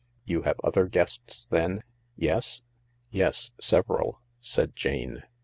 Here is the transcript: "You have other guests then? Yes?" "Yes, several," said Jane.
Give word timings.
"You 0.25 0.41
have 0.41 0.59
other 0.63 0.87
guests 0.87 1.45
then? 1.45 1.83
Yes?" 2.15 2.63
"Yes, 3.11 3.51
several," 3.59 4.19
said 4.39 4.75
Jane. 4.75 5.21